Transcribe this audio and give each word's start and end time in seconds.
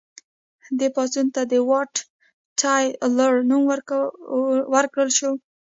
دې 0.77 0.87
پاڅون 0.95 1.27
ته 1.35 1.41
د 1.51 1.53
واټ 1.69 1.93
تایلور 2.59 3.33
نوم 3.49 3.63
ورکړل 4.75 5.09
شو. 5.17 5.31